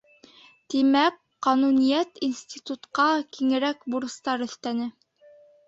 [0.73, 3.07] Тимәк, ҡануниәт институтҡа
[3.39, 4.93] киңерәк бурыстар өҫтәне.